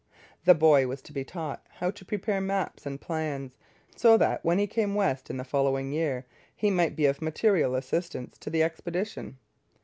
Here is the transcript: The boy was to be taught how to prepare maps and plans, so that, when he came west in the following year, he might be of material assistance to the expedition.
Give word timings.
The 0.45 0.55
boy 0.55 0.87
was 0.87 0.99
to 1.03 1.13
be 1.13 1.23
taught 1.23 1.63
how 1.73 1.91
to 1.91 2.03
prepare 2.03 2.41
maps 2.41 2.87
and 2.87 2.99
plans, 2.99 3.55
so 3.95 4.17
that, 4.17 4.43
when 4.43 4.57
he 4.57 4.65
came 4.65 4.95
west 4.95 5.29
in 5.29 5.37
the 5.37 5.43
following 5.43 5.91
year, 5.91 6.25
he 6.55 6.71
might 6.71 6.95
be 6.95 7.05
of 7.05 7.21
material 7.21 7.75
assistance 7.75 8.39
to 8.39 8.49
the 8.49 8.63
expedition. 8.63 9.37